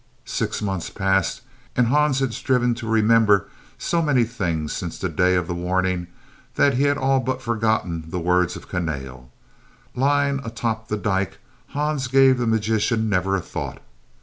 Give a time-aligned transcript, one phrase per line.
[0.25, 1.41] Six months passed
[1.75, 6.07] and Hans had striven to remember so many things since the day of the warning
[6.55, 9.29] that he had all but forgotten the words of Kahnale.
[9.95, 11.37] Lying atop the dyke,
[11.67, 13.79] Hans gave the magician never a thought.